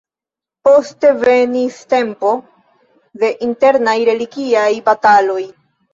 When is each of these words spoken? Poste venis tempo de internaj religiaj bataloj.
Poste 0.67 1.11
venis 1.25 1.77
tempo 1.93 2.31
de 3.25 3.31
internaj 3.49 3.97
religiaj 4.11 4.69
bataloj. 4.89 5.41